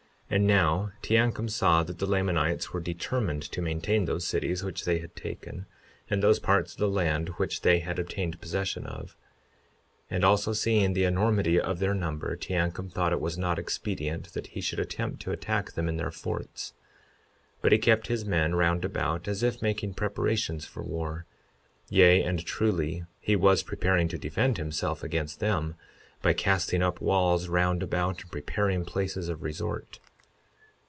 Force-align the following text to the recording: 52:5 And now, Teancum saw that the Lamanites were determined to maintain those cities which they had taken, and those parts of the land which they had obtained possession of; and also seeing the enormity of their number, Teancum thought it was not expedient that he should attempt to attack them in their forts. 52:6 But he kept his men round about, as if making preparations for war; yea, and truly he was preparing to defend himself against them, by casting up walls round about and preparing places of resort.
52:5 0.31 0.37
And 0.37 0.47
now, 0.47 0.91
Teancum 1.01 1.49
saw 1.49 1.83
that 1.83 1.97
the 1.99 2.05
Lamanites 2.05 2.71
were 2.71 2.79
determined 2.79 3.43
to 3.51 3.61
maintain 3.61 4.05
those 4.05 4.25
cities 4.25 4.63
which 4.63 4.85
they 4.85 4.99
had 4.99 5.13
taken, 5.13 5.65
and 6.09 6.23
those 6.23 6.39
parts 6.39 6.71
of 6.71 6.77
the 6.79 6.87
land 6.87 7.27
which 7.35 7.63
they 7.63 7.79
had 7.79 7.99
obtained 7.99 8.39
possession 8.39 8.85
of; 8.85 9.17
and 10.09 10.23
also 10.23 10.53
seeing 10.53 10.93
the 10.93 11.03
enormity 11.03 11.59
of 11.59 11.79
their 11.79 11.93
number, 11.93 12.37
Teancum 12.37 12.89
thought 12.89 13.11
it 13.11 13.19
was 13.19 13.37
not 13.37 13.59
expedient 13.59 14.31
that 14.31 14.47
he 14.47 14.61
should 14.61 14.79
attempt 14.79 15.21
to 15.23 15.33
attack 15.33 15.73
them 15.73 15.89
in 15.89 15.97
their 15.97 16.11
forts. 16.11 16.71
52:6 17.57 17.61
But 17.63 17.71
he 17.73 17.77
kept 17.77 18.07
his 18.07 18.23
men 18.23 18.55
round 18.55 18.85
about, 18.85 19.27
as 19.27 19.43
if 19.43 19.61
making 19.61 19.95
preparations 19.95 20.63
for 20.65 20.81
war; 20.81 21.25
yea, 21.89 22.23
and 22.23 22.45
truly 22.45 23.03
he 23.19 23.35
was 23.35 23.63
preparing 23.63 24.07
to 24.07 24.17
defend 24.17 24.57
himself 24.57 25.03
against 25.03 25.41
them, 25.41 25.75
by 26.21 26.31
casting 26.31 26.81
up 26.81 27.01
walls 27.01 27.49
round 27.49 27.83
about 27.83 28.21
and 28.21 28.31
preparing 28.31 28.85
places 28.85 29.27
of 29.27 29.43
resort. 29.43 29.99